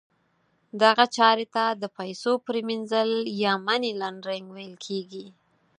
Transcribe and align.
دغه 0.81 1.05
چارې 1.15 1.45
ته 1.55 1.63
د 1.81 1.83
پیسو 1.97 2.31
پریمینځل 2.47 3.11
یا 3.43 3.53
Money 3.65 3.91
Laundering 4.01 4.47
ویل 4.51 4.75
کیږي. 4.85 5.25